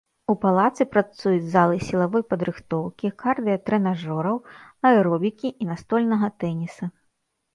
[0.33, 4.37] У палацы працуюць залы сілавой падрыхтоўкі, кардыя-трэнажораў,
[4.93, 6.85] аэробікі і настольнага тэніса.